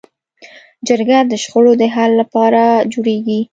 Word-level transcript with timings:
جرګه 0.87 1.17
د 1.31 1.33
شخړو 1.43 1.73
د 1.81 1.83
حل 1.93 2.11
لپاره 2.21 2.61
جوړېږي 2.93 3.39